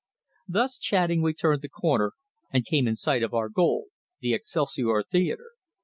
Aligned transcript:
Thus 0.47 0.79
chatting, 0.79 1.21
we 1.21 1.35
turned 1.35 1.61
the 1.61 1.69
corner, 1.69 2.13
and 2.51 2.65
came 2.65 2.87
in 2.87 2.95
sight 2.95 3.21
of 3.21 3.35
our 3.35 3.49
goal, 3.49 3.89
the 4.19 4.33
Excelsior 4.33 5.03
Theatre. 5.03 5.51